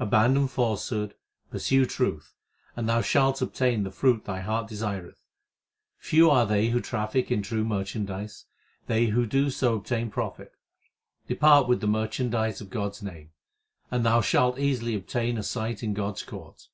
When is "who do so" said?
9.08-9.74